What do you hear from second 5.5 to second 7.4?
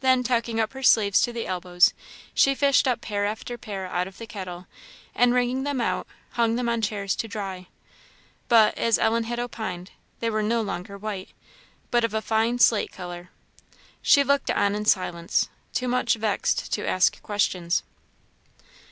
them out, hung them on chairs to